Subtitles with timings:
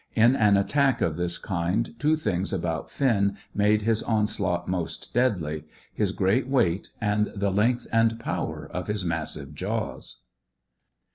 [0.15, 5.65] In an attack of this kind two things about Finn made his onslaught most deadly:
[5.93, 10.21] his great weight, and the length and power of his massive jaws.